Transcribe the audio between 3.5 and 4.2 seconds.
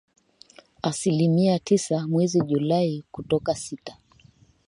sita